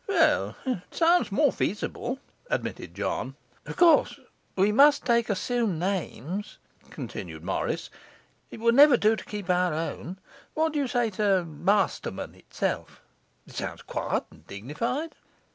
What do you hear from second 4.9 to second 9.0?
take assumed names,' continued Morris. 'It would never